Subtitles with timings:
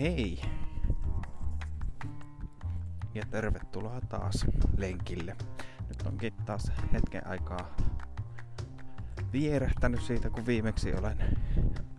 [0.00, 0.40] Hei!
[3.14, 5.36] Ja tervetuloa taas lenkille.
[5.88, 7.76] Nyt onkin taas hetken aikaa
[9.32, 11.18] vierähtänyt siitä, kun viimeksi olen,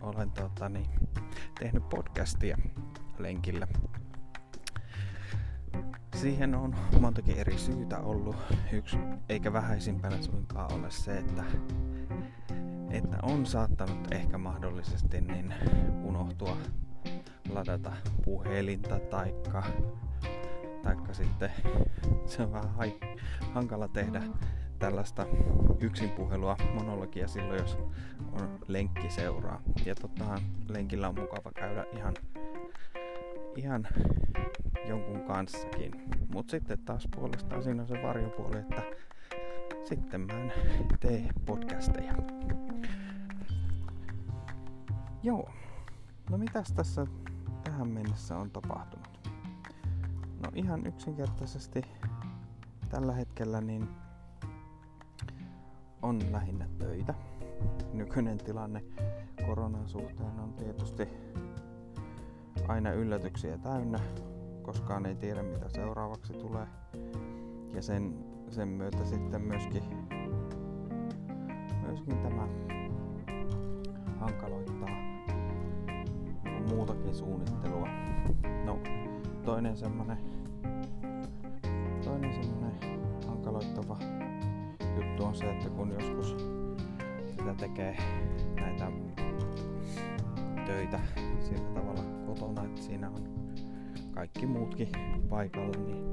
[0.00, 0.90] olen tota, niin,
[1.60, 2.58] tehnyt podcastia
[3.18, 3.66] lenkillä.
[6.14, 8.36] Siihen on montakin eri syytä ollut.
[8.72, 8.96] Yksi
[9.28, 11.44] eikä vähäisimpänä suinkaan ole se, että,
[12.90, 15.54] että on saattanut ehkä mahdollisesti niin
[16.02, 16.56] unohtua
[17.54, 17.92] ladata
[18.24, 19.62] puhelinta taikka,
[20.82, 21.50] taikka sitten
[22.26, 23.00] se on vähän hai,
[23.52, 24.22] hankala tehdä
[24.78, 25.26] tällaista
[25.80, 27.78] yksinpuhelua monologia silloin, jos
[28.32, 29.62] on lenkki seuraa.
[29.84, 32.14] Ja tottahan lenkillä on mukava käydä ihan,
[33.56, 33.88] ihan
[34.88, 35.92] jonkun kanssakin.
[36.32, 38.82] Mut sitten taas puolestaan siinä on se varjopuoli, että
[39.84, 40.52] sitten mä en
[41.00, 42.12] tee podcasteja.
[45.22, 45.50] Joo.
[46.30, 47.06] No mitäs tässä
[47.72, 49.30] tähän mennessä on tapahtunut?
[50.42, 51.82] No ihan yksinkertaisesti
[52.88, 53.88] tällä hetkellä niin
[56.02, 57.14] on lähinnä töitä.
[57.92, 58.84] Nykyinen tilanne
[59.46, 61.08] koronan suhteen on tietysti
[62.68, 63.98] aina yllätyksiä täynnä.
[64.62, 66.66] Koskaan ei tiedä mitä seuraavaksi tulee.
[67.74, 69.82] Ja sen, sen myötä sitten myöskin,
[71.86, 72.48] myöskin tämä
[74.20, 75.11] hankaloittaa
[76.74, 77.88] muutakin suunnittelua.
[78.64, 78.78] No,
[79.44, 80.18] toinen semmonen,
[82.04, 82.72] toinen semmonen
[83.28, 83.98] hankaloittava
[84.96, 86.36] juttu on se, että kun joskus
[87.30, 87.96] sitä tekee
[88.60, 88.92] näitä
[90.66, 91.00] töitä
[91.40, 93.22] sillä tavalla kotona, että siinä on
[94.14, 94.88] kaikki muutkin
[95.28, 96.10] paikalla, niin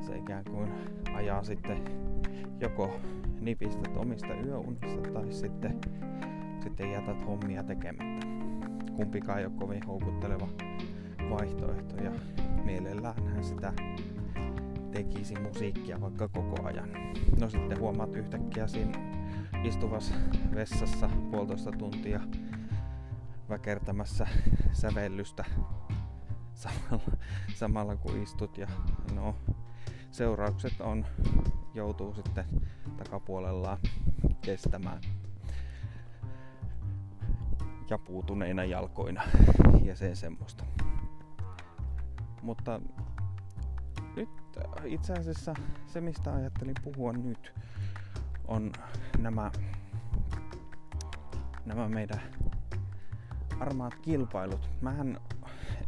[0.00, 0.72] se ikään kuin
[1.14, 1.84] ajaa sitten
[2.60, 2.96] joko
[3.40, 5.80] nipistät omista yöunista tai sitten,
[6.60, 8.26] sitten jätät hommia tekemättä.
[8.96, 10.48] Kumpikaan ei ole kovin houkutteleva
[11.30, 12.10] vaihtoehto ja
[12.64, 13.72] mielellään hän sitä
[14.92, 16.88] tekisi musiikkia vaikka koko ajan.
[17.40, 18.98] No sitten huomaat yhtäkkiä siinä
[19.64, 20.14] istuvassa
[20.54, 22.20] vessassa puolitoista tuntia
[23.48, 24.26] väkertämässä
[24.72, 25.44] sävellystä
[26.54, 27.16] samalla,
[27.54, 28.68] samalla kun istut ja
[29.14, 29.34] no
[30.10, 31.06] seuraukset on,
[31.74, 32.44] joutuu sitten
[32.96, 33.78] takapuolellaan
[34.40, 35.00] kestämään
[37.90, 39.22] ja puutuneina jalkoina
[39.84, 40.64] ja se semmoista.
[42.42, 42.80] Mutta
[44.16, 44.28] nyt
[44.84, 45.54] itse asiassa
[45.86, 47.54] se, mistä ajattelin puhua nyt,
[48.48, 48.72] on
[49.18, 49.50] nämä,
[51.64, 52.20] nämä meidän
[53.60, 54.70] armaat kilpailut.
[54.80, 55.20] Mähän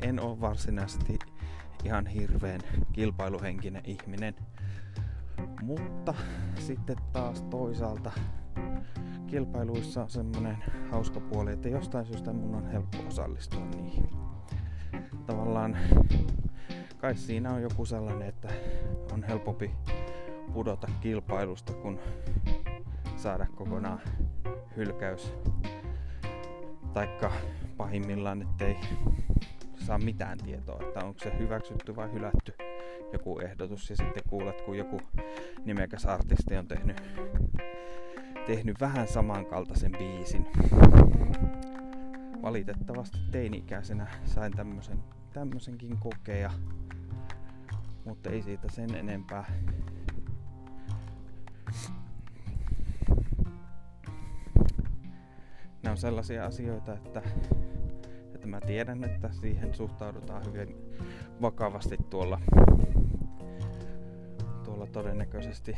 [0.00, 1.18] en ole varsinaisesti
[1.84, 2.60] ihan hirveän
[2.92, 4.34] kilpailuhenkinen ihminen.
[5.62, 6.14] Mutta
[6.58, 8.12] sitten taas toisaalta
[9.30, 10.56] kilpailuissa on semmonen
[10.90, 14.08] hauska puoli, että jostain syystä mun on helppo osallistua niihin.
[15.26, 15.76] Tavallaan
[16.98, 18.48] kai siinä on joku sellainen, että
[19.12, 19.70] on helpompi
[20.52, 21.98] pudota kilpailusta kuin
[23.16, 24.00] saada kokonaan
[24.76, 25.32] hylkäys.
[26.92, 27.32] Taikka
[27.76, 28.76] pahimmillaan, ettei
[29.86, 32.54] saa mitään tietoa, että onko se hyväksytty vai hylätty
[33.12, 35.00] joku ehdotus ja sitten kuulet, kun joku
[35.64, 37.02] nimekäs artisti on tehnyt,
[38.48, 40.46] tehnyt vähän samankaltaisen biisin.
[42.42, 44.98] Valitettavasti teini-ikäisenä sain tämmösen,
[45.32, 46.50] tämmösenkin kokea,
[48.04, 49.44] mutta ei siitä sen enempää.
[55.82, 57.22] Nämä on sellaisia asioita, että
[58.34, 60.76] että mä tiedän, että siihen suhtaudutaan hyvin
[61.42, 62.40] vakavasti tuolla,
[64.64, 65.76] tuolla todennäköisesti.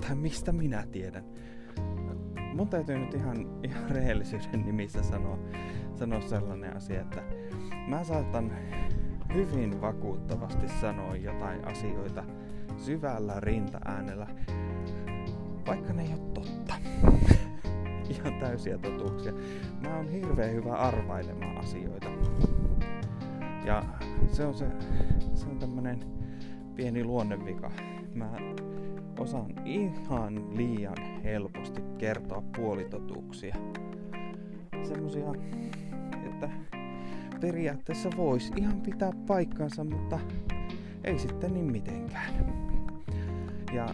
[0.00, 1.24] Tai mistä minä tiedän.
[2.58, 5.38] Mun täytyy nyt ihan, ihan rehellisyyden nimissä sanoa,
[5.94, 7.22] sanoa sellainen asia, että
[7.88, 8.52] mä saatan
[9.34, 12.24] hyvin vakuuttavasti sanoa jotain asioita
[12.76, 14.26] syvällä rintaäänellä,
[15.66, 16.74] vaikka ne ei ole totta
[18.14, 19.32] ihan täysiä totuuksia.
[19.80, 22.08] Mä oon hirveän hyvä arvailemaan asioita.
[23.64, 23.84] Ja
[24.32, 24.66] se on, se,
[25.34, 25.98] se on tämmönen
[26.74, 27.70] pieni luonnevika.
[28.14, 28.30] Mä
[29.18, 33.56] osaan ihan liian helposti kertoa puolitotuuksia.
[34.82, 35.32] Semmosia,
[36.26, 36.50] että
[37.40, 40.18] periaatteessa vois ihan pitää paikkansa, mutta
[41.04, 42.34] ei sitten niin mitenkään.
[43.74, 43.86] Ja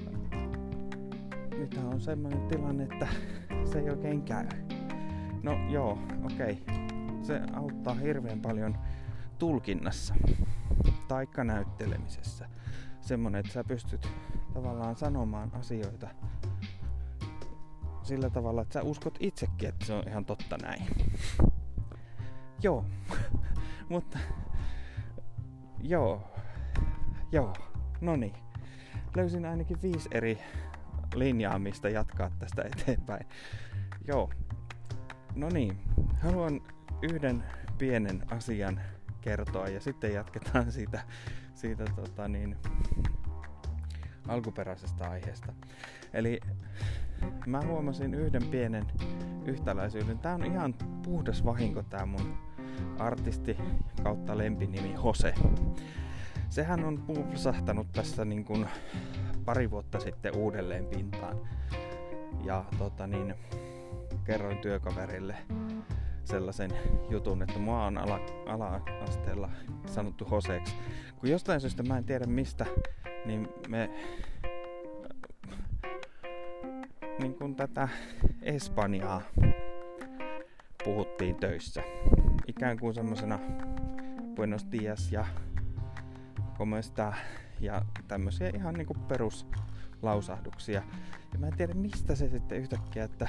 [1.58, 3.08] nythän on semmoinen tilanne, että
[3.64, 4.46] se ei oikein käy.
[5.42, 6.62] No joo, okei.
[6.62, 6.74] Okay.
[7.22, 8.78] Se auttaa hirveän paljon
[9.38, 10.14] tulkinnassa
[11.08, 12.48] taikka näyttelemisessä.
[13.00, 14.08] Semmonen, että sä pystyt
[14.54, 16.08] tavallaan sanomaan asioita
[18.02, 20.82] sillä tavalla, että sä uskot itsekin, että se on ihan totta näin.
[22.62, 22.84] Joo,
[23.88, 24.18] Mutta
[25.82, 26.22] joo,
[27.32, 27.54] joo,
[28.00, 28.34] no niin.
[29.16, 30.38] Löysin ainakin viisi eri
[31.14, 33.26] linjaa, mistä jatkaa tästä eteenpäin.
[34.08, 34.30] Joo,
[35.34, 35.78] no niin.
[36.22, 36.60] Haluan
[37.02, 37.44] yhden
[37.78, 38.80] pienen asian
[39.20, 41.02] kertoa ja sitten jatketaan siitä,
[41.54, 42.56] siitä tota niin,
[44.28, 45.52] alkuperäisestä aiheesta.
[46.12, 46.40] Eli
[47.46, 48.86] mä huomasin yhden pienen
[49.46, 50.18] yhtäläisyyden.
[50.18, 52.38] Tää on ihan puhdas vahinko tää mun
[52.98, 53.56] artisti
[54.02, 55.34] kautta lempinimi Hose.
[56.48, 58.66] Sehän on pulsahtanut tässä niin kuin
[59.44, 61.36] pari vuotta sitten uudelleen pintaan.
[62.44, 63.34] Ja tota niin,
[64.24, 65.36] kerroin työkaverille
[66.24, 66.70] sellaisen
[67.10, 69.50] jutun, että mua on ala, ala-asteella
[69.86, 70.74] sanottu Hoseeksi.
[71.24, 72.66] Kun jostain syystä mä en tiedä mistä,
[73.24, 73.90] niin me
[77.18, 77.88] niin kuin tätä
[78.42, 79.22] Espanjaa
[80.84, 81.82] puhuttiin töissä.
[82.46, 83.38] Ikään kuin semmosena
[84.36, 85.26] Buenos Dias ja
[86.58, 87.14] como está
[87.60, 90.82] ja tämmöisiä ihan niinku peruslausahduksia.
[91.32, 93.28] Ja mä en tiedä mistä se sitten yhtäkkiä, että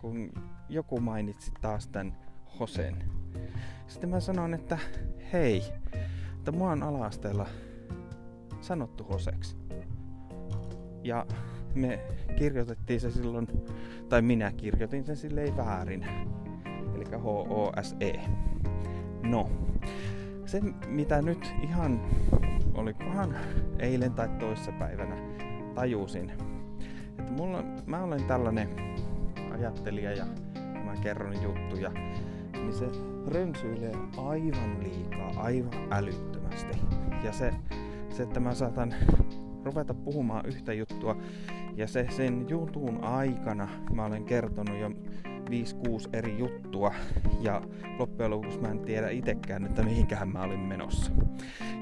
[0.00, 0.32] kun
[0.68, 2.16] joku mainitsi taas tän
[2.60, 3.04] Hosen.
[3.86, 4.78] Sitten mä sanoin, että
[5.32, 5.62] hei,
[6.40, 7.46] että mua on ala-asteella
[8.60, 9.56] sanottu Hoseksi.
[11.04, 11.26] Ja
[11.74, 12.00] me
[12.36, 13.48] kirjoitettiin se silloin,
[14.08, 16.06] tai minä kirjoitin sen silleen väärin.
[16.94, 18.20] Eli H-O-S-E.
[19.22, 19.50] No,
[20.46, 22.00] se mitä nyt ihan,
[22.74, 23.36] olikohan
[23.78, 25.16] eilen tai toissapäivänä
[25.74, 26.30] tajusin,
[27.18, 28.68] että mulla, mä olen tällainen
[29.52, 30.24] ajattelija ja
[30.84, 31.90] mä kerron juttuja,
[32.52, 32.86] niin se
[33.26, 36.29] rönsyilee aivan liikaa, aivan älyttömästi.
[37.24, 37.54] Ja se,
[38.10, 38.94] se että mä saatan
[39.64, 41.16] ruveta puhumaan yhtä juttua
[41.76, 44.92] ja se sen jutun aikana mä olen kertonut jo 5-6
[46.12, 46.94] eri juttua
[47.40, 47.62] ja
[47.98, 51.12] loppujen lopuksi mä en tiedä itekään, että mihinkään mä olin menossa.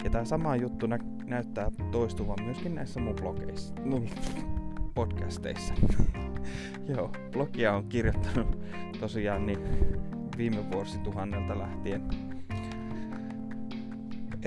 [0.04, 4.02] Ja tämä sama juttu nä- näyttää toistuvan myöskin näissä mun blogeissa, no,
[4.94, 5.74] podcasteissa.
[6.96, 8.58] Joo, blogia on kirjoittanut
[9.00, 9.58] tosiaan niin
[10.36, 12.02] viime vuosituhannelta lähtien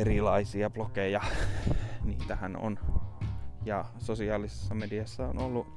[0.02, 1.22] erilaisia blogeja.
[2.04, 2.80] Niitähän on.
[3.66, 5.68] Ja sosiaalisessa mediassa on ollut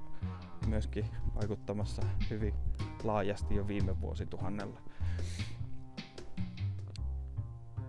[0.66, 2.54] myöskin vaikuttamassa hyvin
[3.02, 4.80] laajasti jo viime vuosituhannella.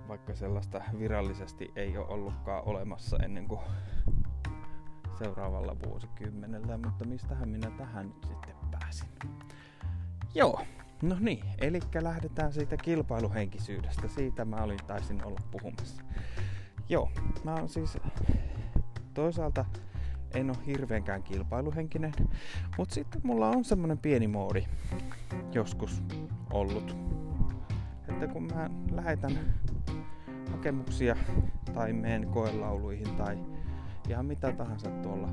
[0.07, 3.61] Vaikka sellaista virallisesti ei ole ollutkaan olemassa ennen kuin
[5.17, 9.09] seuraavalla vuosikymmenellä, mutta mistähän minä tähän nyt sitten pääsin.
[10.33, 10.61] Joo,
[11.01, 14.07] no niin, eli lähdetään siitä kilpailuhenkisyydestä.
[14.07, 16.03] Siitä mä olin taisin olla puhumassa.
[16.89, 17.11] Joo,
[17.43, 17.97] mä oon siis
[19.13, 19.65] toisaalta
[20.33, 22.13] en ole hirveänkään kilpailuhenkinen,
[22.77, 24.65] mutta sitten mulla on semmonen pieni moodi
[25.51, 26.03] joskus
[26.53, 26.97] ollut.
[28.07, 29.39] Että kun mä lähetän
[30.51, 31.15] hakemuksia
[31.73, 33.37] tai meen koelauluihin tai
[34.09, 35.29] ihan mitä tahansa tuolla,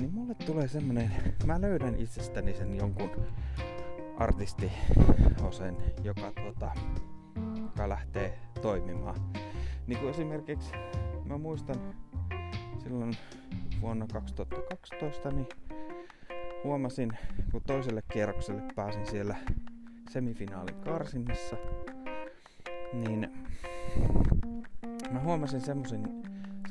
[0.00, 1.10] niin mulle tulee semmonen,
[1.46, 3.10] mä löydän itsestäni sen jonkun
[4.16, 4.72] artisti
[5.42, 6.70] osen, joka, tuota,
[7.56, 9.32] joka lähtee toimimaan.
[9.86, 10.72] Niin kuin esimerkiksi
[11.24, 11.76] mä muistan
[12.82, 13.16] silloin
[13.80, 15.48] vuonna 2012, niin
[16.64, 17.12] huomasin,
[17.50, 19.36] kun toiselle kierrokselle pääsin siellä
[20.10, 21.56] semifinaalin karsinnassa,
[22.92, 23.32] niin
[25.10, 26.22] mä huomasin semmoisen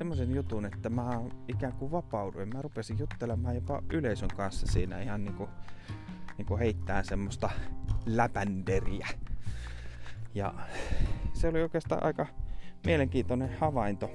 [0.01, 2.49] semmoisen jutun, että mä ikään kuin vapauduin.
[2.53, 5.49] Mä rupesin juttelemaan jopa yleisön kanssa siinä ihan niinku,
[6.37, 7.49] niinku heittää semmoista
[8.05, 9.07] läpänderiä.
[10.35, 10.53] Ja
[11.33, 12.25] se oli oikeastaan aika
[12.85, 14.09] mielenkiintoinen havainto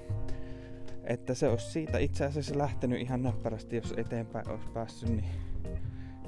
[1.07, 5.25] että se olisi siitä itse asiassa lähtenyt ihan näppärästi, jos eteenpäin olisi päässyt, niin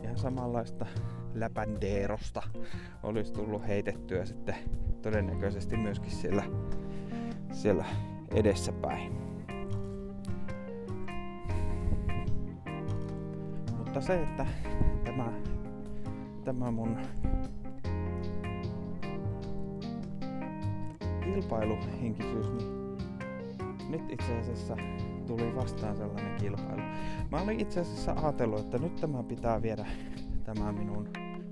[0.02, 0.86] ihan samanlaista
[1.34, 2.42] läpändeerosta
[3.02, 4.54] olisi tullut heitettyä sitten
[5.02, 6.44] todennäköisesti myöskin siellä,
[7.52, 7.84] siellä
[8.34, 9.12] edessäpäin.
[13.78, 14.46] Mutta se, että
[15.04, 15.32] tämä,
[16.48, 16.96] tämä mun
[21.24, 22.88] kilpailuhenkisyys, niin
[23.88, 24.76] nyt itse asiassa
[25.26, 26.82] tuli vastaan sellainen kilpailu.
[27.30, 29.86] Mä olin itse asiassa ajatellut, että nyt tämä pitää viedä
[30.44, 31.08] tämä minun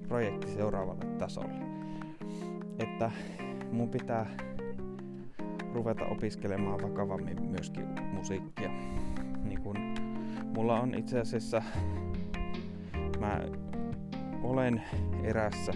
[0.09, 1.61] projekti seuraavalle tasolle.
[2.79, 3.11] Että
[3.73, 4.26] mun pitää
[5.75, 8.71] ruveta opiskelemaan vakavammin myöskin musiikkia.
[9.45, 9.76] Niin kun
[10.55, 11.62] mulla on itse asiassa,
[13.21, 13.41] mä
[14.47, 14.83] olen
[15.23, 15.73] erässä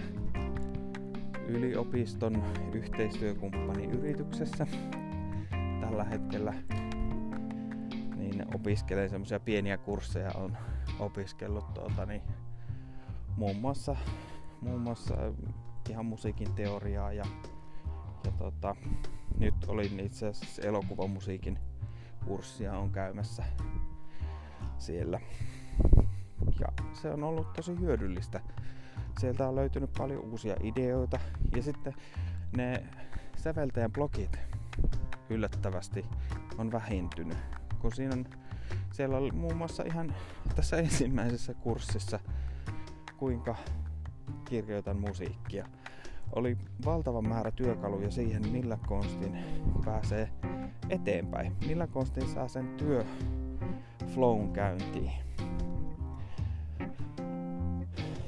[1.46, 4.66] yliopiston yhteistyökumppani yrityksessä
[5.80, 6.54] tällä hetkellä
[8.16, 10.56] niin opiskelen semmoisia pieniä kursseja on
[10.98, 12.22] opiskellut tuota, niin
[13.36, 13.96] muun muassa,
[14.60, 15.14] muun muassa
[15.90, 17.24] ihan musiikin teoriaa ja,
[18.24, 18.76] Ja tota,
[19.38, 21.58] nyt olin itse asiassa elokuvamusiikin
[22.24, 23.44] kurssia on käymässä
[24.78, 25.20] siellä.
[26.60, 28.40] Ja se on ollut tosi hyödyllistä.
[29.20, 31.18] Sieltä on löytynyt paljon uusia ideoita
[31.56, 31.94] ja sitten
[32.56, 32.84] ne
[33.36, 34.38] säveltäjän blogit
[35.30, 36.06] yllättävästi
[36.58, 37.38] on vähentynyt.
[37.78, 38.24] Kun siinä on,
[38.92, 40.14] siellä oli muun muassa ihan
[40.56, 42.20] tässä ensimmäisessä kurssissa,
[43.16, 43.56] kuinka
[44.44, 45.66] kirjoitan musiikkia.
[46.32, 49.38] Oli valtava määrä työkaluja siihen, millä konstin
[49.84, 50.30] pääsee
[50.88, 51.56] eteenpäin.
[51.66, 53.04] Millä konstin saa sen työ
[54.14, 55.12] flown käyntiin.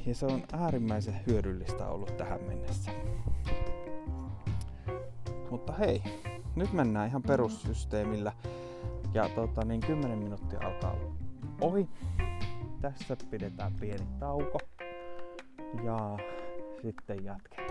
[0.07, 2.91] Ja se on äärimmäisen hyödyllistä ollut tähän mennessä.
[5.51, 6.03] Mutta hei,
[6.57, 8.33] nyt mennään ihan perussysteemillä.
[9.15, 10.97] Ja tota, niin 10 minuuttia alkaa
[11.61, 11.89] ohi.
[12.81, 14.59] Tässä pidetään pieni tauko.
[15.85, 16.19] Ja
[16.83, 17.62] sitten jatketaan.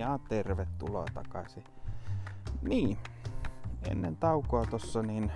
[0.00, 1.64] Ja tervetuloa takaisin.
[2.62, 2.98] Niin.
[3.90, 5.32] Ennen taukoa tossa niin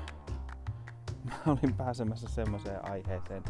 [1.28, 3.42] mä olin pääsemässä semmoiseen aiheeseen,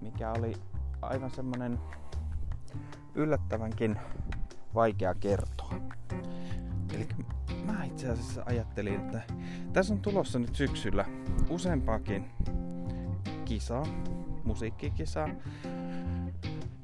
[0.00, 0.54] mikä oli
[1.02, 1.80] aivan semmonen
[3.14, 3.98] yllättävänkin
[4.74, 5.74] vaikea kertoa.
[7.84, 9.22] itse asiassa ajattelin, että
[9.72, 11.04] tässä on tulossa nyt syksyllä
[11.50, 12.30] useampaakin
[13.44, 13.86] kisaa,
[14.44, 15.28] musiikkikisaa,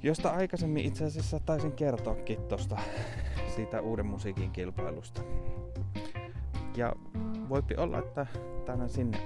[0.02, 2.78] josta aikaisemmin itse asiassa taisin kertoakin tosta
[3.54, 5.22] siitä uuden musiikin kilpailusta.
[6.76, 6.92] Ja
[7.48, 8.26] voipi olla, että
[8.66, 9.18] tänään sinne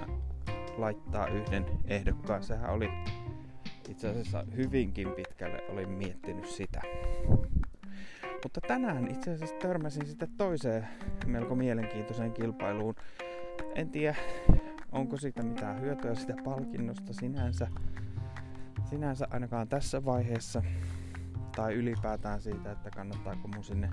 [0.77, 2.43] laittaa yhden ehdokkaan.
[2.43, 2.89] Sehän oli
[3.89, 6.81] itse asiassa hyvinkin pitkälle olin miettinyt sitä.
[8.43, 10.87] Mutta tänään itse asiassa törmäsin sitten toiseen
[11.25, 12.95] melko mielenkiintoiseen kilpailuun.
[13.75, 14.15] En tiedä,
[14.91, 17.67] onko siitä mitään hyötyä sitä palkinnosta sinänsä.
[18.85, 20.63] Sinänsä ainakaan tässä vaiheessa.
[21.55, 23.89] Tai ylipäätään siitä, että kannattaako mun sinne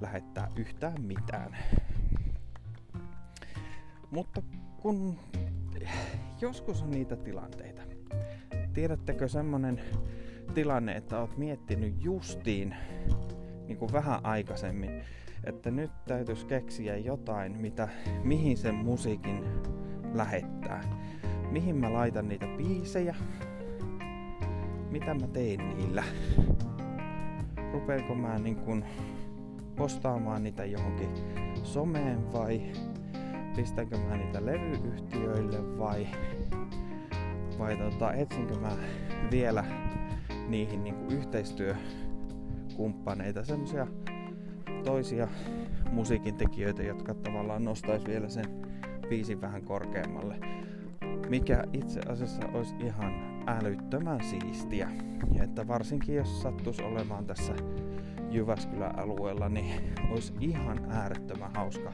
[0.00, 1.56] lähettää yhtään mitään.
[4.10, 4.42] Mutta
[4.82, 5.18] kun
[6.40, 7.82] joskus on niitä tilanteita.
[8.74, 9.80] Tiedättekö semmonen
[10.54, 12.74] tilanne, että oot miettinyt justiin
[13.66, 15.02] niin kuin vähän aikaisemmin,
[15.44, 17.88] että nyt täytyisi keksiä jotain, mitä,
[18.24, 19.44] mihin sen musiikin
[20.14, 20.84] lähettää.
[21.50, 23.14] Mihin mä laitan niitä biisejä,
[24.90, 26.04] mitä mä teen niillä.
[27.72, 28.84] Rupeenko mä niin kuin
[29.76, 31.08] postaamaan niitä johonkin
[31.62, 32.62] someen vai
[33.56, 36.06] pistänkö mä niitä levyyhtiöille vai,
[37.58, 38.70] vai tota, etsinkö mä
[39.30, 39.64] vielä
[40.48, 43.86] niihin niin yhteistyökumppaneita, semmosia
[44.84, 45.28] toisia
[45.92, 48.44] musiikin tekijöitä, jotka tavallaan nostais vielä sen
[49.08, 50.36] biisin vähän korkeammalle.
[51.28, 54.90] Mikä itse asiassa olisi ihan älyttömän siistiä.
[55.32, 57.54] Ja että varsinkin jos sattuisi olemaan tässä
[58.30, 61.92] Jyväskylän alueella, niin olisi ihan äärettömän hauska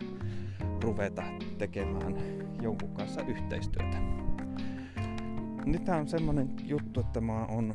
[0.82, 1.22] ruveta
[1.58, 2.14] tekemään
[2.62, 3.96] jonkun kanssa yhteistyötä.
[5.64, 7.74] Nyt on semmonen juttu, että mä oon,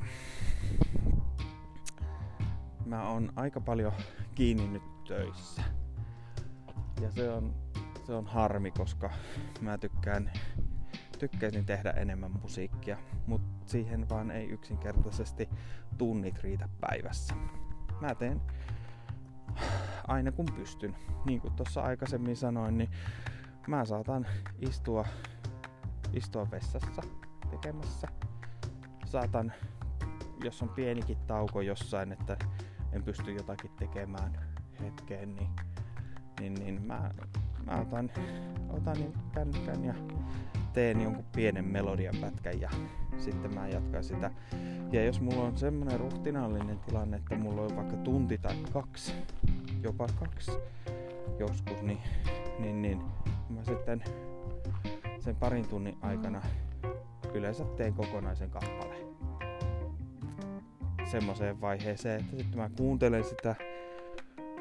[2.85, 3.93] mä oon aika paljon
[4.35, 5.63] kiinni nyt töissä.
[7.01, 7.53] Ja se on,
[8.03, 9.09] se on harmi, koska
[9.61, 10.31] mä tykkään,
[11.21, 15.49] tykkäisin tehdä enemmän musiikkia, mutta siihen vaan ei yksinkertaisesti
[15.97, 17.35] tunnit riitä päivässä.
[18.01, 18.41] Mä teen
[20.07, 20.95] aina kun pystyn.
[21.25, 22.89] Niin kuin tuossa aikaisemmin sanoin, niin
[23.67, 24.27] mä saatan
[24.59, 25.05] istua,
[26.13, 27.01] istua vessassa
[27.51, 28.07] tekemässä.
[29.05, 29.53] Saatan,
[30.43, 32.37] jos on pienikin tauko jossain, että
[32.91, 34.49] en pysty jotakin tekemään
[34.81, 35.49] hetkeen, niin,
[36.39, 37.11] niin, niin mä,
[37.65, 38.11] mä otan,
[38.69, 39.93] otan niin kännykän ja
[40.73, 42.69] teen jonkun pienen melodian pätkän ja
[43.17, 44.31] sitten mä jatkan sitä.
[44.91, 49.13] Ja jos mulla on semmonen ruhtinallinen tilanne, että mulla on vaikka tunti tai kaksi
[49.83, 50.51] jopa kaksi
[51.39, 51.99] joskus, niin,
[52.59, 53.01] niin, niin
[53.49, 54.03] mä sitten
[55.19, 56.41] sen parin tunnin aikana
[57.33, 59.07] yleensä teen kokonaisen kappaleen.
[61.11, 63.55] Semmoiseen vaiheeseen, että sitten mä kuuntelen sitä,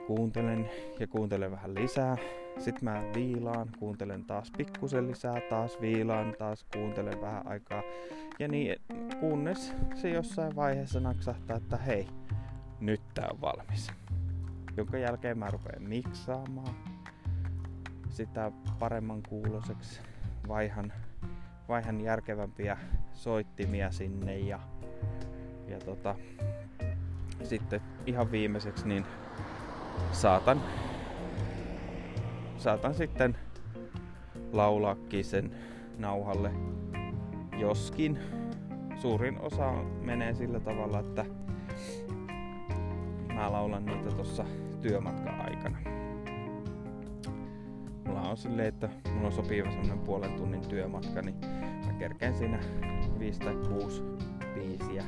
[0.06, 0.70] kuuntelen
[1.00, 2.16] ja kuuntelen vähän lisää.
[2.60, 7.82] Sitten mä viilaan, kuuntelen taas pikkusen lisää, taas viilaan, taas kuuntelen vähän aikaa.
[8.38, 8.76] Ja niin,
[9.20, 12.06] kunnes se jossain vaiheessa naksahtaa, että hei,
[12.80, 13.92] nyt tää on valmis
[14.76, 16.74] jonka jälkeen mä rupean miksaamaan
[18.08, 20.00] sitä paremman kuuloseksi.
[20.48, 20.92] Vaihan,
[21.68, 22.76] vaihan järkevämpiä
[23.12, 24.58] soittimia sinne ja,
[25.68, 26.14] ja tota,
[27.42, 29.06] sitten ihan viimeiseksi niin
[30.12, 30.62] saatan,
[32.60, 33.36] saatan sitten
[34.52, 35.50] laulaakin sen
[35.98, 36.50] nauhalle.
[37.58, 38.18] Joskin
[38.96, 41.24] suurin osa menee sillä tavalla, että
[43.34, 44.44] mä laulan niitä tuossa
[44.82, 45.78] työmatkan aikana.
[48.06, 51.36] Mulla on silleen, että mulla on sopiva semmonen puolen tunnin työmatka, niin
[51.86, 52.60] mä kerkeen siinä
[53.18, 54.02] 5 tai 6
[54.54, 55.04] biisiä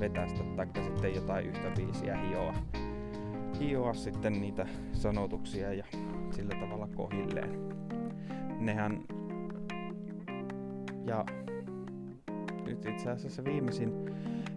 [0.00, 2.54] vetästä, taikka sitten jotain yhtä biisiä hioa.
[3.60, 5.84] Hioa sitten niitä sanotuksia ja
[6.30, 7.50] sillä tavalla kohilleen.
[8.60, 9.04] Nehän
[11.06, 11.24] ja
[12.66, 13.92] nyt itse asiassa viimeisin,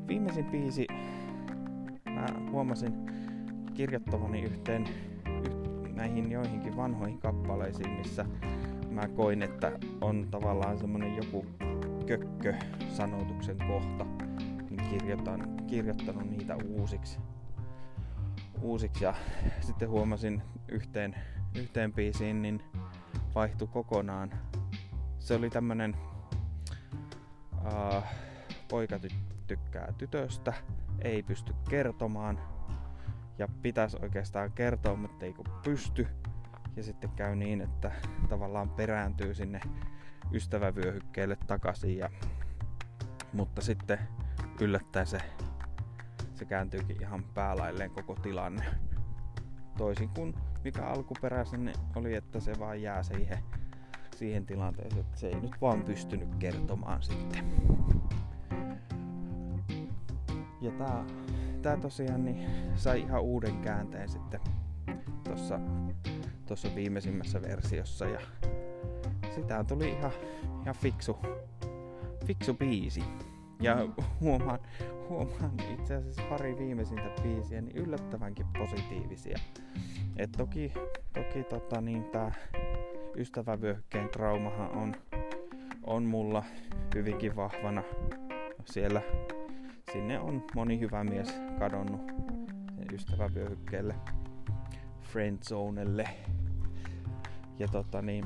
[0.07, 0.87] viimeisin biisi
[2.09, 2.93] mä huomasin
[3.73, 4.83] kirjoittavani yhteen
[5.45, 8.25] yh, näihin joihinkin vanhoihin kappaleisiin, missä
[8.89, 11.45] mä koin, että on tavallaan semmonen joku
[12.05, 12.53] kökkö
[12.89, 14.05] sanotuksen kohta,
[14.69, 17.19] niin kirjoitan, kirjoittanut niitä uusiksi.
[18.61, 19.13] uusiksi ja
[19.59, 21.15] sitten huomasin yhteen,
[21.55, 22.63] yhteen biisiin, niin
[23.35, 24.31] vaihtui kokonaan.
[25.19, 25.95] Se oli tämmönen
[27.65, 28.03] uh,
[28.67, 29.15] poika ty-
[29.47, 30.53] tykkää tytöstä,
[31.01, 32.39] ei pysty kertomaan
[33.37, 36.07] ja pitäisi oikeastaan kertoa, mutta ei kun pysty.
[36.75, 37.91] Ja sitten käy niin, että
[38.29, 39.59] tavallaan perääntyy sinne
[40.31, 41.97] ystävävyöhykkeelle takaisin.
[41.97, 42.09] Ja,
[43.33, 43.99] mutta sitten
[44.59, 45.21] yllättäen se,
[46.35, 48.65] se kääntyykin ihan päälailleen koko tilanne.
[49.77, 53.37] Toisin kuin mikä alkuperäisen oli, että se vaan jää siihen,
[54.15, 57.45] siihen tilanteeseen, että se ei nyt vaan pystynyt kertomaan sitten.
[60.61, 61.05] Ja tää,
[61.61, 64.39] tää tosiaan niin sai ihan uuden käänteen sitten
[65.23, 65.59] tuossa
[66.45, 68.19] tossa viimeisimmässä versiossa ja
[69.35, 70.11] sitä tuli ihan,
[70.61, 71.17] ihan fiksu,
[72.25, 73.03] fiksu biisi.
[73.61, 73.87] Ja
[74.21, 74.59] huomaan,
[75.09, 79.39] huomaan itse asiassa pari viimeisintä biisiä niin yllättävänkin positiivisia.
[80.17, 80.73] Et toki,
[81.13, 82.31] toki tota, niin tää
[83.15, 84.95] ystävävyöhykkeen traumahan on,
[85.83, 86.43] on mulla
[86.95, 87.83] hyvinkin vahvana
[88.65, 89.01] siellä.
[89.93, 92.01] Sinne on moni hyvä mies kadonnut
[92.93, 93.95] ystävävyöhykkeelle,
[95.01, 96.09] friendzonelle.
[97.59, 98.25] Ja tota niin,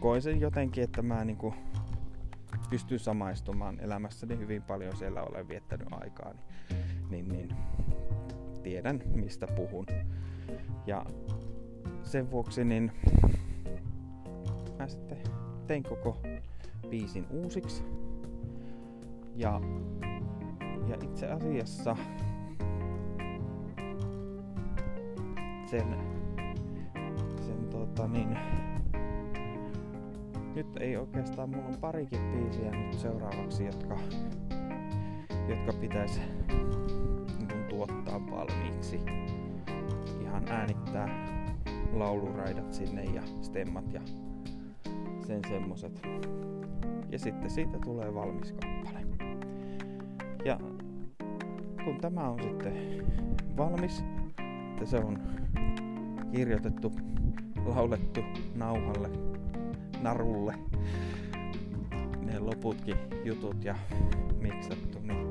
[0.00, 1.54] koin sen jotenkin, että mä niinku
[2.70, 7.56] pystyn samaistumaan elämässäni hyvin paljon siellä olen viettänyt aikaa, niin, niin, niin
[8.62, 9.86] tiedän mistä puhun.
[10.86, 11.06] Ja
[12.02, 12.92] sen vuoksi niin
[14.78, 15.18] mä sitten
[15.66, 16.22] tein koko
[16.90, 17.84] biisin uusiksi.
[19.36, 19.60] Ja,
[20.88, 21.96] ja itse asiassa
[25.66, 25.96] sen,
[27.46, 28.38] sen tota niin,
[30.54, 33.96] nyt ei oikeastaan, mulla on parikin biisiä nyt seuraavaksi, jotka,
[35.48, 36.20] jotka pitäisi
[37.38, 39.00] niin tuottaa valmiiksi.
[40.20, 41.26] Ihan äänittää
[41.92, 44.00] lauluraidat sinne ja stemmat ja
[45.26, 46.02] sen semmoset.
[47.10, 49.06] Ja sitten siitä tulee valmis kappale.
[50.44, 50.60] Ja
[51.84, 52.74] kun tämä on sitten
[53.56, 54.04] valmis,
[54.70, 55.18] että se on
[56.32, 56.92] kirjoitettu,
[57.64, 58.20] laulettu
[58.54, 59.29] nauhalle,
[60.02, 60.54] narulle,
[62.20, 63.74] ne loputkin jutut ja
[64.40, 65.30] miksattu, niin,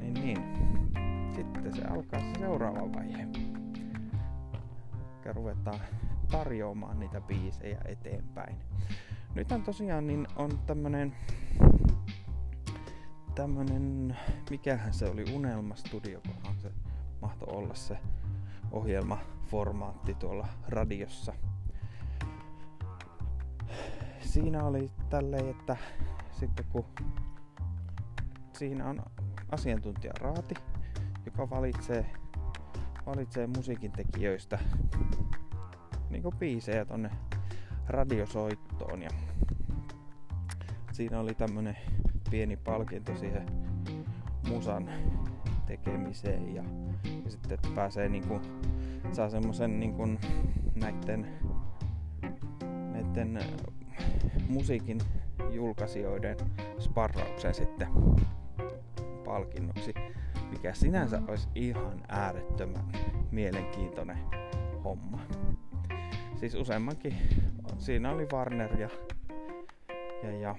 [0.00, 0.38] niin, niin.
[1.34, 3.26] sitten se alkaa se seuraava vaihe.
[5.24, 5.80] Ja ruvetaan
[6.30, 8.56] tarjoamaan niitä biisejä eteenpäin.
[9.34, 11.14] Nythän tosiaan niin on tämmönen
[13.36, 14.16] tämmönen,
[14.50, 16.72] mikähän se oli, Unelma-studio, kunhan se
[17.20, 17.98] mahtoi olla se
[18.72, 21.32] ohjelmaformaatti tuolla radiossa.
[24.36, 25.76] Siinä oli tälleen, että
[26.32, 26.84] sitten kun
[28.52, 29.02] siinä on
[29.48, 30.54] asiantuntijaraati,
[31.26, 32.06] joka valitsee,
[33.06, 34.58] valitsee musiikin tekijöistä
[36.10, 37.10] niin biisejä tonne
[37.86, 39.02] radiosoittoon.
[39.02, 39.10] Ja
[40.92, 41.76] siinä oli tämmönen
[42.30, 43.46] pieni palkinto siihen
[44.48, 44.90] musan
[45.66, 46.64] tekemiseen ja,
[47.24, 48.40] ja sitten että pääsee niinku,
[49.12, 50.08] saa semmosen niinku
[50.74, 51.28] näitten,
[52.92, 53.38] näitten
[54.48, 54.98] musiikin
[55.50, 56.36] julkaisijoiden
[56.78, 57.88] sparrauksen sitten
[59.24, 59.94] palkinnoksi,
[60.50, 62.84] mikä sinänsä olisi ihan äärettömän
[63.30, 64.18] mielenkiintoinen
[64.84, 65.20] homma.
[66.36, 67.14] Siis useammankin,
[67.78, 68.88] siinä oli Warner ja,
[70.22, 70.56] ja, ja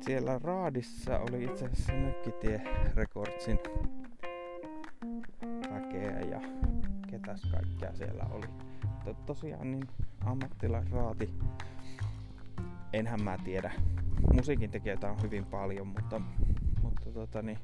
[0.00, 2.62] siellä Raadissa oli itse asiassa Nykkitie
[2.94, 3.58] Recordsin
[5.70, 6.40] väkeä ja
[7.10, 8.46] ketäs kaikkea siellä oli.
[9.04, 9.88] To, tosiaan niin
[10.26, 11.30] ammattilaisraati,
[12.92, 13.72] enhän mä tiedä.
[14.32, 16.20] Musiikin tekijöitä on hyvin paljon, mutta,
[16.82, 17.58] mutta tota niin,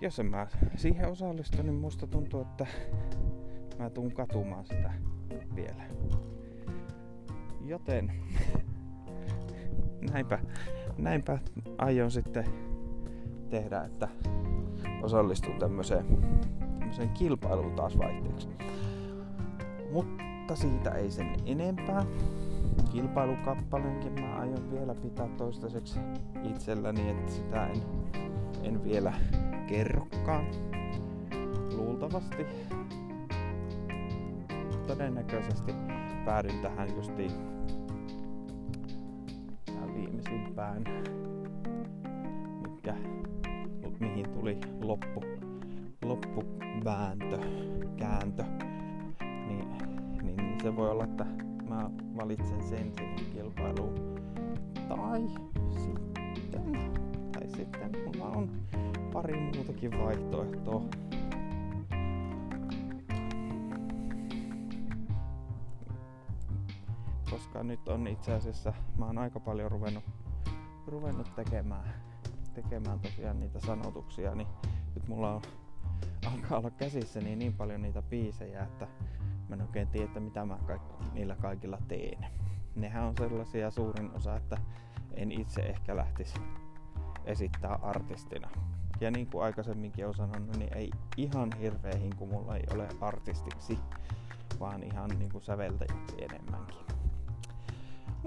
[0.00, 0.46] jos en mä
[0.76, 2.66] siihen osallistu, niin musta tuntuu, että
[3.78, 4.90] mä tuun katumaan sitä
[5.54, 5.82] vielä.
[7.64, 8.12] Joten
[10.12, 10.38] näinpä,
[10.98, 11.38] näinpä
[11.78, 12.44] aion sitten
[13.50, 14.08] tehdä, että
[15.02, 16.06] osallistun tämmöiseen,
[16.78, 18.48] tämmöiseen kilpailuun taas vaihteeksi.
[19.92, 20.23] Mutta
[20.54, 22.04] siitä ei sen enempää.
[22.92, 26.00] Kilpailukappaleenkin mä aion vielä pitää toistaiseksi
[26.42, 27.82] itselläni, että sitä en,
[28.62, 29.12] en vielä
[29.66, 30.44] kerrokaan.
[31.76, 32.46] Luultavasti
[34.86, 35.74] todennäköisesti
[36.24, 37.32] päädyn tähän justiin
[39.94, 40.84] viimeisimpään,
[42.62, 42.94] mikä,
[44.00, 45.24] mihin tuli loppu,
[46.04, 47.38] loppuvääntö,
[47.96, 48.44] kääntö,
[50.64, 51.24] se voi olla, että
[51.68, 53.94] mä valitsen sen siihen kilpailuun.
[54.88, 55.28] Tai
[55.70, 56.92] sitten,
[57.32, 58.50] tai sitten mulla on
[59.12, 60.82] pari muutakin vaihtoehtoa
[67.30, 70.04] koska nyt on itse asiassa, mä oon aika paljon ruvennut,
[70.86, 71.94] ruvennut tekemään,
[72.54, 74.48] tekemään tosiaan niitä sanotuksia, niin
[74.94, 75.42] nyt mulla on,
[76.32, 78.88] alkaa olla käsissä niin, niin paljon niitä biisejä, että
[79.56, 82.26] mä en oikein tiedä, että mitä mä kaik- niillä kaikilla teen.
[82.76, 84.56] Nehän on sellaisia suurin osa, että
[85.14, 86.34] en itse ehkä lähtisi
[87.24, 88.50] esittää artistina.
[89.00, 93.78] Ja niin kuin aikaisemminkin olen sanonut, niin ei ihan hirveä kun mulla ei ole artistiksi,
[94.60, 96.86] vaan ihan niin kuin säveltäjäksi enemmänkin.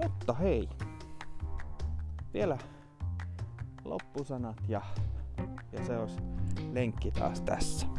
[0.02, 0.68] Mutta hei,
[2.34, 2.58] vielä
[3.84, 4.82] loppusanat ja,
[5.72, 6.18] ja se olisi
[6.72, 7.97] lenkki taas tässä.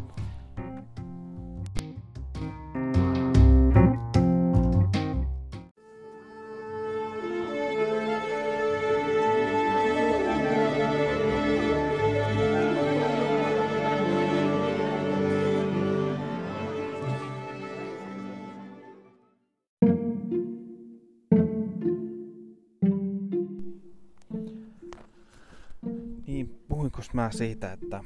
[26.90, 28.04] Puhuinkos mä siitä, että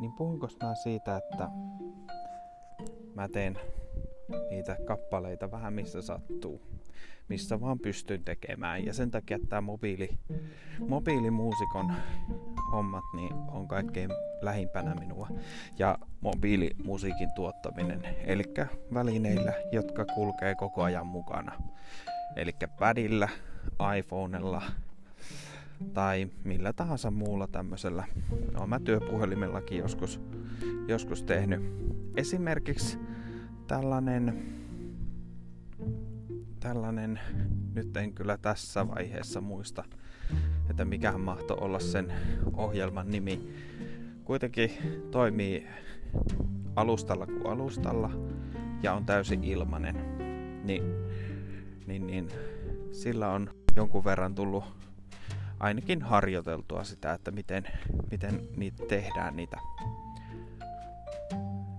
[0.00, 1.48] niin puhuinkos mä siitä, että
[3.14, 3.58] mä teen
[4.50, 6.62] niitä kappaleita vähän missä sattuu,
[7.28, 8.86] missä vaan pystyn tekemään.
[8.86, 10.18] Ja sen takia tämä mobiili,
[10.88, 11.92] mobiilimuusikon
[12.72, 15.28] hommat niin on kaikkein lähimpänä minua.
[15.78, 18.44] Ja mobiilimusiikin tuottaminen, eli
[18.94, 21.52] välineillä, jotka kulkee koko ajan mukana.
[22.36, 23.28] Eli padilla,
[23.98, 24.62] iPhonella
[25.94, 28.04] tai millä tahansa muulla tämmöisellä.
[28.52, 30.20] No mä työpuhelimellakin joskus,
[30.88, 31.60] joskus tehnyt.
[32.16, 32.98] Esimerkiksi
[33.66, 34.42] tällainen,
[36.60, 37.20] tällainen,
[37.74, 39.84] nyt en kyllä tässä vaiheessa muista,
[40.70, 42.12] että mikä mahtoi olla sen
[42.52, 43.54] ohjelman nimi.
[44.24, 44.70] Kuitenkin
[45.10, 45.66] toimii
[46.76, 48.10] alustalla kuin alustalla
[48.82, 49.96] ja on täysin ilmanen.
[50.64, 50.82] Niin
[51.86, 52.28] niin, niin
[52.92, 54.64] sillä on jonkun verran tullut
[55.60, 57.66] ainakin harjoiteltua sitä, että miten,
[58.10, 59.58] miten niitä tehdään niitä,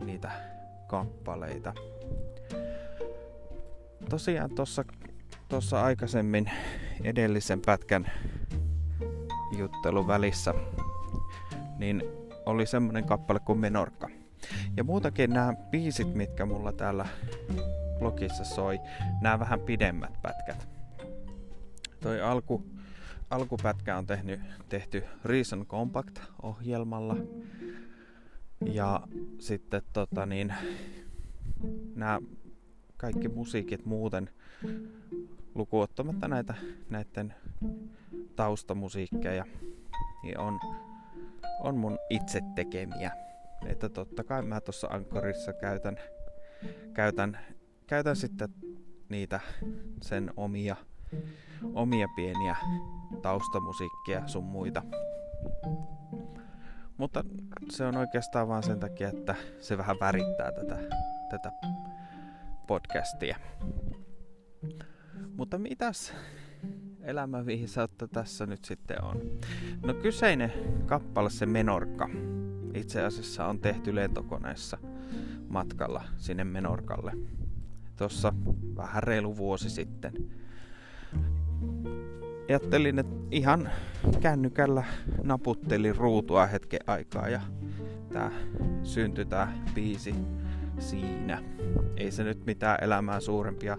[0.06, 0.32] niitä
[0.88, 1.74] kappaleita.
[4.10, 4.84] Tosiaan tuossa
[5.50, 6.52] tossa aikaisemmin
[7.04, 8.12] edellisen pätkän
[9.58, 10.54] juttelun välissä
[11.78, 12.04] niin
[12.46, 14.10] oli semmonen kappale kuin Menorka.
[14.78, 17.06] Ja muutakin nämä biisit, mitkä mulla täällä
[18.00, 18.80] blogissa soi
[19.22, 20.68] nämä vähän pidemmät pätkät.
[22.00, 22.64] Toi alku,
[23.30, 27.16] alkupätkä on tehty, tehty Reason Compact-ohjelmalla.
[28.66, 29.02] Ja
[29.40, 30.54] sitten tota niin,
[31.96, 32.20] nämä
[32.98, 34.30] kaikki musiikit muuten
[35.56, 36.54] lukuottamatta näitä
[36.90, 37.34] näiden
[38.36, 39.46] taustamusiikkeja
[40.24, 40.60] niin on,
[41.60, 43.12] on mun itse tekemiä.
[43.66, 45.98] Että totta kai mä tuossa Ankorissa käytän,
[46.94, 47.40] käytän
[47.88, 48.50] käytän sitten
[49.10, 49.40] niitä
[50.02, 50.76] sen omia,
[51.74, 52.56] omia pieniä
[53.22, 54.84] taustamusiikkia sun muita.
[56.98, 57.24] Mutta
[57.70, 60.78] se on oikeastaan vaan sen takia, että se vähän värittää tätä,
[61.30, 61.52] tätä
[62.68, 63.38] podcastia.
[65.38, 66.14] Mutta mitäs
[67.02, 69.22] elämänviisautta tässä nyt sitten on?
[69.86, 70.54] No kyseinen
[70.86, 72.10] kappale, se Menorka,
[72.74, 74.78] itse asiassa on tehty lentokoneessa
[75.50, 77.12] matkalla sinne Menorkalle
[77.98, 78.34] tuossa
[78.76, 80.14] vähän reilu vuosi sitten.
[82.50, 83.70] Ajattelin, että ihan
[84.22, 84.84] kännykällä
[85.24, 87.42] naputtelin ruutua hetken aikaa ja
[88.14, 88.32] tää
[88.84, 90.16] syntyi tää biisi
[90.80, 91.44] siinä.
[91.98, 93.78] Ei se nyt mitään elämää suurempia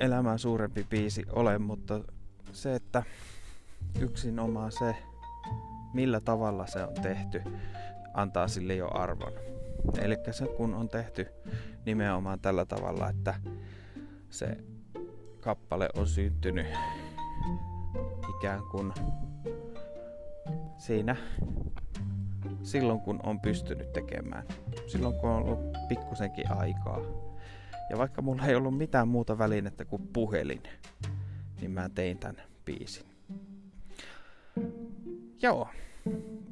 [0.00, 2.00] elämää suurempi biisi ole, mutta
[2.52, 3.02] se, että
[4.00, 4.96] yksinomaan se,
[5.94, 7.42] millä tavalla se on tehty,
[8.14, 9.32] antaa sille jo arvon.
[10.00, 11.26] Eli se kun on tehty
[11.86, 13.34] nimenomaan tällä tavalla, että
[14.30, 14.56] se
[15.40, 16.66] kappale on syntynyt
[18.36, 18.92] ikään kuin
[20.78, 21.16] siinä
[22.62, 24.44] silloin kun on pystynyt tekemään.
[24.86, 27.00] Silloin kun on ollut pikkusenkin aikaa.
[27.90, 30.62] Ja vaikka mulla ei ollut mitään muuta välinettä kuin puhelin,
[31.60, 33.06] niin mä tein tän biisin.
[35.42, 35.68] Joo,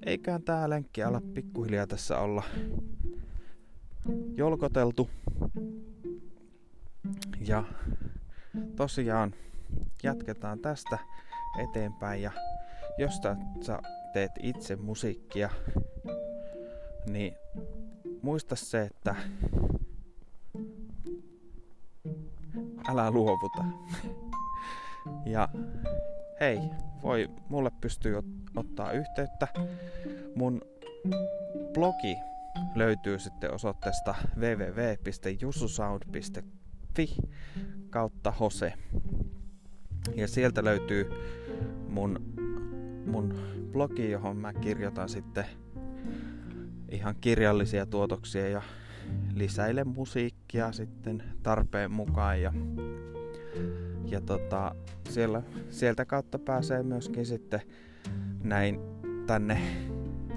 [0.06, 2.42] eiköhän tää lenkki ala pikkuhiljaa tässä olla
[4.38, 5.11] jolkoteltu.
[7.46, 7.64] Ja
[8.77, 9.35] tosiaan
[10.03, 10.98] jatketaan tästä
[11.62, 12.31] eteenpäin ja
[12.98, 13.20] jos
[13.61, 13.79] sä
[14.12, 15.51] teet itse musiikkia,
[17.07, 17.35] niin
[18.22, 19.14] muista se, että
[22.88, 23.64] älä luovuta.
[25.27, 25.48] Ja
[26.40, 26.61] hei,
[27.03, 28.20] voi mulle pystyy
[28.57, 29.48] ottaa yhteyttä.
[30.35, 30.62] Mun
[31.74, 32.16] blogi
[32.75, 37.16] löytyy sitten osoitteesta www.jussusound.fi
[37.90, 38.73] kautta Hose.
[40.14, 41.11] Ja sieltä löytyy
[41.88, 42.21] mun,
[43.07, 43.35] mun
[43.73, 45.44] blogi, johon mä kirjoitan sitten
[46.88, 48.62] ihan kirjallisia tuotoksia ja
[49.35, 52.42] lisäilen musiikkia sitten tarpeen mukaan.
[52.42, 52.53] Ja
[54.11, 54.75] ja tota,
[55.09, 57.61] siellä, sieltä kautta pääsee myöskin sitten
[58.42, 58.81] näin
[59.27, 59.61] tänne,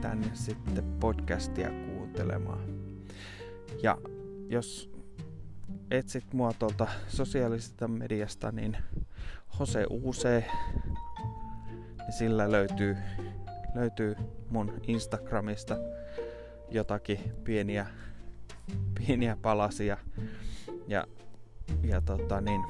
[0.02, 2.60] tänne sitten podcastia kuuntelemaan.
[3.84, 3.98] Ja
[4.50, 4.92] jos
[5.92, 8.78] etsit mua tuolta sosiaalisesta mediasta, niin
[9.60, 10.46] Jose Use,
[11.98, 12.98] niin sillä löytyy,
[13.76, 14.16] löytyy
[14.50, 15.78] mun Instagramista
[16.70, 17.88] jotakin pieniä,
[18.98, 19.98] pieniä palasia.
[20.88, 21.08] Ja,
[21.84, 22.62] ja tota niin,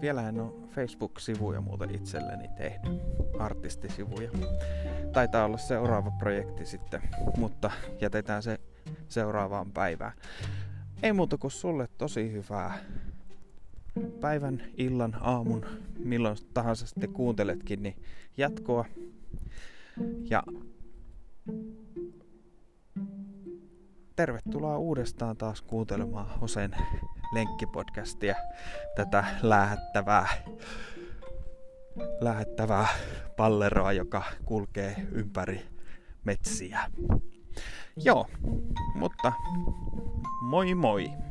[0.00, 3.02] vielä en ole Facebook-sivuja muuten itselleni tehnyt,
[3.38, 4.30] artistisivuja.
[5.12, 7.02] Taitaa olla seuraava projekti sitten,
[7.36, 8.60] mutta jätetään se
[9.08, 10.12] seuraavaan päivään.
[11.02, 12.78] Ei muuta kuin sulle tosi hyvää
[14.20, 15.66] päivän, illan, aamun,
[15.98, 18.02] milloin tahansa sitten kuunteletkin, niin
[18.36, 18.84] jatkoa.
[20.30, 20.42] Ja
[24.16, 26.70] tervetuloa uudestaan taas kuuntelemaan Hosen
[27.32, 28.34] lenkkipodcastia,
[28.96, 30.28] tätä lähettävää,
[32.20, 32.86] lähettävää
[33.36, 35.66] palleroa, joka kulkee ympäri
[36.24, 36.80] metsiä.
[37.96, 38.26] Joo,
[38.94, 39.32] mutta
[40.40, 41.27] moi moi!